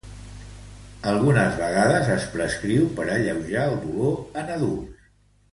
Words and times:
Algunes 1.11 1.59
vegades 1.59 2.09
es 2.15 2.25
prescriu 2.37 2.89
per 3.01 3.07
alleujar 3.19 3.69
el 3.73 3.79
dolor 3.87 4.21
en 4.43 4.55
adults. 4.59 5.09